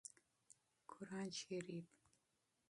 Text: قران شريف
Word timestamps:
قران 0.87 1.29
شريف 1.31 1.85